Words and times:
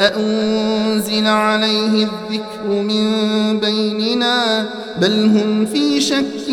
أأنزل 0.00 1.26
عليه 1.26 2.08
الذكر 2.08 2.66
من 2.66 3.04
بيننا 3.60 4.66
بل 5.00 5.24
هم 5.24 5.66
في 5.66 6.00
شك 6.00 6.48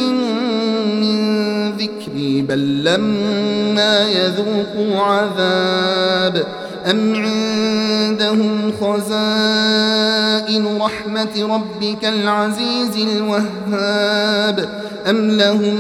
من 1.02 1.72
ذكري 1.72 2.42
بل 2.42 2.84
لما 2.84 4.08
يذوقوا 4.10 5.02
عذاب 5.02 6.44
أم 6.90 7.16
عندهم 7.16 8.72
خزائن 8.82 10.78
رحمة 10.82 11.56
ربك 11.56 12.06
العزيز 12.06 13.08
الوهاب 13.08 14.70
أم 15.10 15.32
لهم 15.32 15.76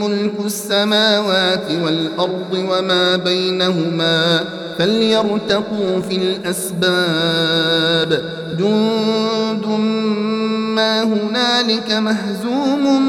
ملك 0.00 0.34
السماوات 0.44 1.70
والأرض 1.84 2.52
وما 2.52 3.16
بينهما 3.16 4.44
فليرتقوا 4.78 6.00
في 6.08 6.16
الأسباب. 6.16 8.10
جند 8.58 9.66
ما 10.74 11.02
هنالك 11.02 11.92
مهزوم 11.92 13.02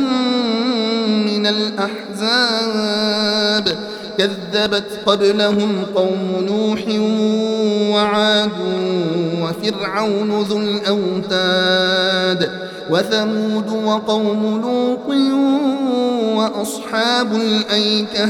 من 1.26 1.48
الأحزاب. 1.48 2.90
كذبت 4.18 5.00
قبلهم 5.06 5.86
قوم 5.96 6.46
نوح 6.48 6.82
وعاد 7.96 8.52
وفرعون 9.42 10.42
ذو 10.42 10.58
الأوتاد 10.60 12.52
وثمود 12.90 13.70
وقوم 13.70 14.62
لوط 14.62 15.10
وأصحاب 16.38 17.36
الأيكة 17.36 18.30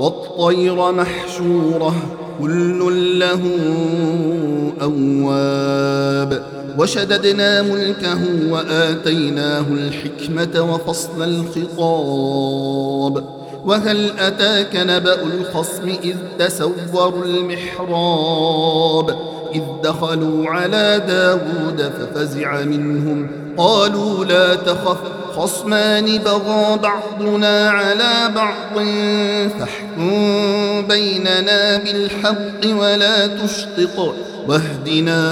والطير 0.00 0.92
محشورة 0.92 1.94
كل 2.40 3.18
له 3.18 3.40
أواب. 4.82 6.42
وشددنا 6.78 7.62
ملكه 7.62 8.20
وآتيناه 8.50 9.64
الحكمة 9.70 10.72
وفصل 10.72 11.22
الخطاب. 11.22 13.24
وهل 13.64 14.10
أتاك 14.18 14.76
نبأ 14.76 15.22
الخصم 15.22 15.88
إذ 16.04 16.16
تسوروا 16.38 17.24
المحراب؟ 17.24 19.16
إذ 19.54 19.62
دخلوا 19.84 20.50
على 20.50 21.02
داود 21.08 21.92
ففزع 21.98 22.64
منهم 22.64 23.30
قالوا 23.56 24.24
لا 24.24 24.54
تخف 24.54 25.19
خصمان 25.40 26.18
بغى 26.18 26.78
بعضنا 26.78 27.70
على 27.70 28.34
بعض 28.34 28.84
فاحكم 29.58 30.86
بيننا 30.88 31.76
بالحق 31.76 32.66
ولا 32.66 33.26
تشطط 33.26 34.14
واهدنا 34.48 35.22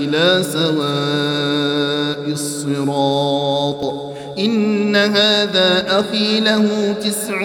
إلى 0.00 0.42
سواء 0.52 2.32
الصراط 2.32 3.94
إن 4.38 4.96
هذا 4.96 6.00
أخي 6.00 6.40
له 6.40 6.94
تسع 7.04 7.42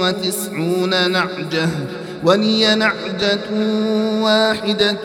وتسعون 0.00 1.12
نعجة 1.12 1.68
ولي 2.24 2.74
نعجة 2.74 3.40
واحدة 4.22 4.96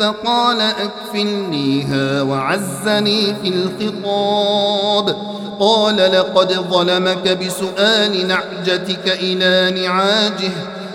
فقال 0.00 0.60
أكفلنيها 0.60 2.22
وعزني 2.22 3.34
في 3.42 3.48
الخطاب. 3.48 5.16
قال 5.60 5.96
لقد 5.96 6.52
ظلمك 6.52 7.28
بسؤال 7.28 8.28
نعجتك 8.28 9.06
إلى 9.06 9.82
نعاجه 9.82 10.50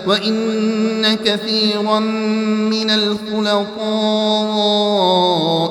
وإن 0.06 1.14
كثيرا 1.14 1.98
من 2.70 2.90
الخلطاء 2.90 3.74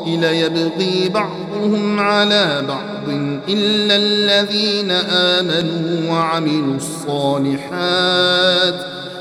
ليبغي 0.09 1.09
بعضهم 1.09 1.99
على 1.99 2.63
بعض 2.67 3.09
إلا 3.49 3.95
الذين 3.95 4.91
آمنوا 5.11 6.11
وعملوا 6.11 6.75
الصالحات. 6.75 8.75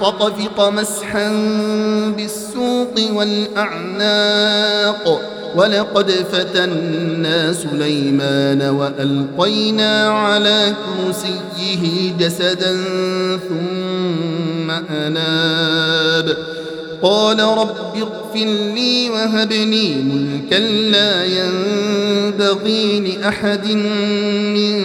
فطفق 0.00 0.68
مسحا 0.68 1.28
بالسوق 2.16 2.94
والأعناق 3.12 4.54
ولقد 5.56 6.10
فتنا 6.10 7.52
سليمان 7.52 8.62
وألقينا 8.62 10.08
على 10.08 10.74
كرسيه 10.86 12.12
جسدا 12.18 12.76
ثم 13.48 14.70
أناب 14.70 16.36
قال 17.02 17.40
رب 17.40 17.96
اغفر 17.96 18.44
لي 18.74 19.10
وهبني 19.10 19.94
ملكا 19.94 20.58
لا 20.90 21.24
ينبغي 21.24 23.00
لأحد 23.00 23.66
من 24.54 24.84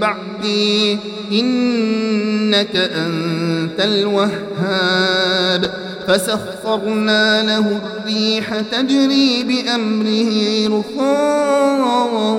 بعدي 0.00 0.98
إنك 1.32 2.76
أنت 2.76 3.49
الوهاب 3.80 5.70
فسخرنا 6.06 7.42
له 7.42 7.78
الريح 7.82 8.60
تجري 8.60 9.42
بأمره 9.42 10.32
رخاء 10.78 12.30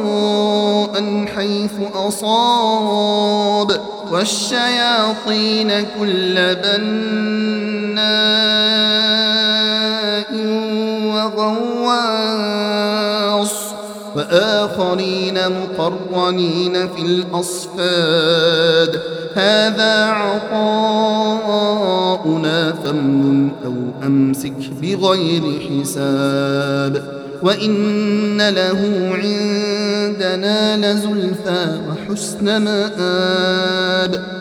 حيث 1.36 1.72
أصاب 1.94 3.72
والشياطين 4.12 5.86
كل 6.00 6.56
بناء 6.56 7.92
وآخرين 14.92 15.38
مقرنين 15.50 16.88
في 16.88 17.02
الأصفاد. 17.02 19.00
هذا 19.34 20.06
عطاؤنا 20.06 21.14
فامنن 22.74 23.52
أو 23.66 23.74
أمسك 24.08 24.54
بغير 24.82 25.42
حساب. 25.60 27.22
وإن 27.44 28.50
له 28.50 28.80
عندنا 29.14 30.78
لزلفى 30.78 31.80
وحسن 31.90 32.58
مآب. 32.58 34.41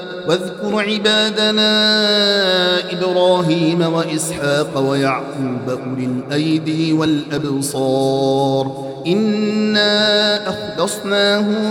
واذكر 0.27 0.79
عبادنا 0.79 1.71
إبراهيم 2.91 3.81
وإسحاق 3.81 4.77
ويعقوب 4.77 5.69
أولي 5.69 6.05
الأيدي 6.05 6.93
والأبصار. 6.93 8.91
إنا 9.07 10.39
أخلصناهم 10.49 11.63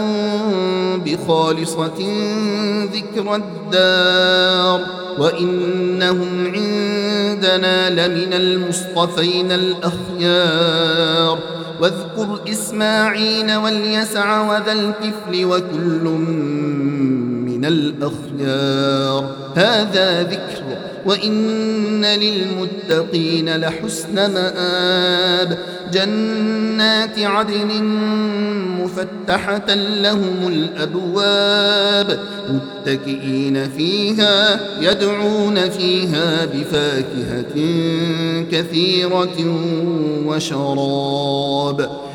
بخالصة 1.01 1.99
ذكر 2.93 3.35
الدار. 3.35 4.81
وإنهم 5.19 6.53
عندنا 6.55 7.91
لمن 7.91 8.33
المصطفين 8.33 9.53
الأخيار. 9.53 11.39
واذكر 11.81 12.41
إسماعيل 12.51 13.57
واليسع 13.57 14.51
وذا 14.51 14.73
الكفل 14.73 15.45
وكل 15.45 16.05
من 17.61 17.67
الأخيار. 17.67 19.37
هذا 19.57 20.23
ذكر 20.23 20.63
وإن 21.07 22.05
للمتقين 22.05 23.57
لحسن 23.57 24.15
مآب. 24.15 25.59
جنات 25.93 27.19
عدن 27.19 27.85
مفتحة 28.81 29.75
لهم 29.75 30.49
الأبواب. 30.49 32.19
متكئين 32.51 33.71
فيها 33.71 34.61
يدعون 34.81 35.71
فيها 35.71 36.45
بفاكهة 36.45 37.55
كثيرة 38.53 39.39
وشراب. 40.27 42.10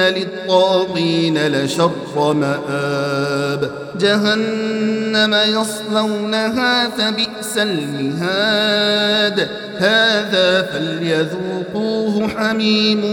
للطاغين 0.00 1.46
لشر 1.46 2.32
مآب 2.32 3.70
جهنم 4.00 5.34
يصلونها 5.34 6.88
فبئس 6.88 7.58
المهاد 7.58 9.48
هذا 9.78 10.62
فليذوقوه 10.62 12.28
حميم 12.28 13.04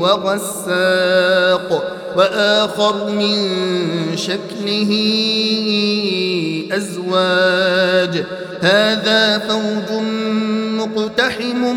وغساق 0.00 1.94
وآخر 2.16 3.10
من 3.10 3.36
شكله 4.16 4.90
أزواج 6.72 8.24
هذا 8.60 9.38
فوج 9.38 10.02
مقتحم 10.78 11.76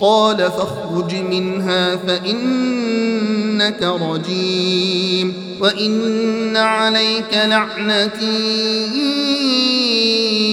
قال 0.00 0.36
فاخرج 0.36 1.14
منها 1.14 1.96
فإنك 1.96 3.82
رجيم 3.82 5.34
وإن 5.60 6.56
عليك 6.56 7.32
لعنتي 7.32 8.86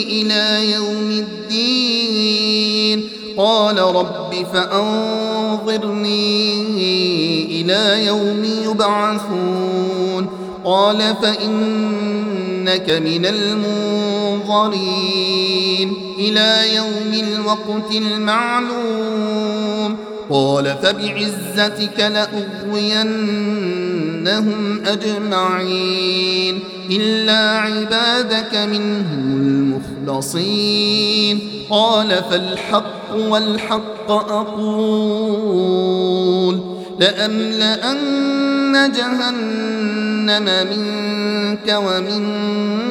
إلى 0.09 0.71
يوم 0.71 1.11
الدين. 1.11 3.09
قال 3.37 3.79
رب 3.79 4.45
فأنظرني 4.53 6.21
إلى 7.61 8.05
يوم 8.05 8.43
يبعثون. 8.65 10.29
قال 10.65 11.15
فإنك 11.21 12.89
من 12.89 13.25
المنظرين. 13.25 14.91
إلى 16.21 16.75
يوم 16.75 17.13
الوقت 17.13 17.95
المعلوم. 17.95 19.97
قال 20.29 20.75
فبعزتك 20.83 21.99
لأغوينهم 21.99 23.21
أجمعين 24.85 26.59
إلا 26.91 27.59
عبادك 27.59 28.55
منهم 28.55 29.31
المخلصين. 30.07 31.39
قال 31.69 32.23
فالحق 32.31 33.15
والحق 33.15 34.11
أقول 34.11 35.51
لأملأن 36.99 38.91
جهنم 38.91 40.45
منك 40.45 41.67
ومن 41.67 42.21
من 42.21 42.90